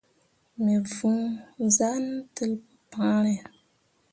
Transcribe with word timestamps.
Me 0.63 0.75
võo 0.93 1.67
zan 1.77 2.03
tel 2.35 2.51
pu 2.63 2.73
pããre. 2.91 3.35